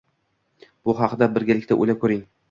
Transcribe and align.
bu 0.89 0.95
haqida 1.01 1.27
birgalikda 1.35 1.77
o‘ylab 1.85 2.01
ko‘ring. 2.05 2.25